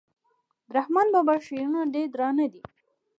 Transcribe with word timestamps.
د 0.67 0.69
رحمان 0.75 1.07
بابا 1.13 1.35
شعرونه 1.45 1.81
ډير 1.93 2.07
درانده 2.13 2.45
دي. 2.53 2.61